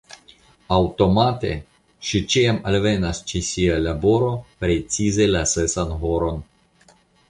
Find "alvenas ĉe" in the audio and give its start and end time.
2.71-3.45